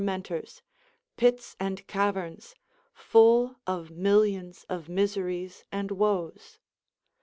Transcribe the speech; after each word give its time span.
173 0.03 0.33
mentors, 0.35 0.61
pits 1.15 1.55
and 1.59 1.85
caverns, 1.85 2.55
full 2.91 3.57
of 3.67 3.91
millions 3.91 4.65
of 4.67 4.89
miseries 4.89 5.63
and 5.71 5.91
woes. 5.91 6.57